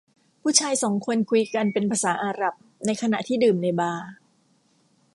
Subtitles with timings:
[0.41, 2.53] ผู้ชายสองคนคุยกันเป็นภาษาอาหรับ
[2.85, 4.09] ในขณะที่ดื่มในบาร์